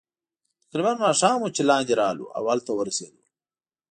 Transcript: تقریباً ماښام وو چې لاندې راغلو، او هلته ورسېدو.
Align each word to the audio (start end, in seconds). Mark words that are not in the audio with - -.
تقریباً 0.69 0.93
ماښام 1.05 1.37
وو 1.39 1.53
چې 1.55 1.61
لاندې 1.69 1.93
راغلو، 2.01 2.25
او 2.37 2.43
هلته 2.51 2.71
ورسېدو. 2.73 3.21